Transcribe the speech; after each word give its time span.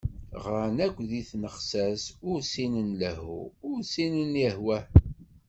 Ɣran 0.43 0.77
akk 0.85 0.97
deg 1.09 1.25
tnexsas, 1.29 2.03
ur 2.29 2.37
ssinen 2.43 2.89
lehhu 3.01 3.41
ur 3.67 3.77
ssinen 3.85 4.33
ihwah. 4.49 4.83